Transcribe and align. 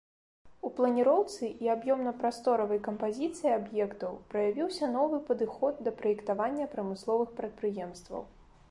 У 0.67 0.69
планіроўцы 0.77 1.49
і 1.65 1.69
аб'ёмна-прасторавай 1.73 2.81
кампазіцыі 2.89 3.51
аб'ектаў 3.59 4.17
праявіўся 4.33 4.85
новы 4.97 5.21
падыход 5.29 5.73
да 5.91 5.99
праектавання 6.03 6.65
прамысловых 6.75 7.29
прадпрыемстваў. 7.43 8.29